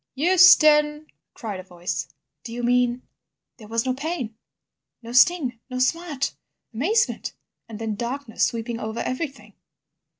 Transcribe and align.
"Euston!" 0.15 1.05
cried 1.35 1.59
a 1.59 1.63
voice. 1.63 2.07
"Do 2.43 2.51
you 2.51 2.63
mean—?" 2.63 3.03
"There 3.57 3.67
was 3.67 3.85
no 3.85 3.93
pain, 3.93 4.35
no 5.03 5.11
sting 5.11 5.59
or 5.69 5.79
smart. 5.79 6.33
Amazement 6.73 7.33
and 7.69 7.77
then 7.77 7.93
darkness 7.93 8.43
sweeping 8.43 8.79
over 8.79 9.01
everything. 9.01 9.53